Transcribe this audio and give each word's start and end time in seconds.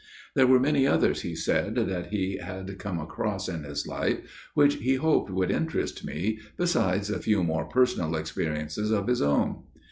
There 0.33 0.47
were 0.47 0.59
many 0.59 0.87
others, 0.87 1.21
he 1.21 1.35
said, 1.35 1.75
that 1.75 2.07
he 2.07 2.37
had 2.37 2.79
come 2.79 2.99
across 2.99 3.47
in 3.47 3.63
his 3.63 3.85
life 3.85 4.17
which 4.55 4.77
he 4.77 4.95
hoped 4.95 5.29
would 5.29 5.51
interest 5.51 6.03
me, 6.03 6.39
besides 6.57 7.11
a 7.11 7.19
few 7.19 7.43
more 7.43 7.65
personal 7.65 8.15
experiences 8.15 8.89
of 8.89 9.05
his 9.05 9.21
own. 9.21 9.57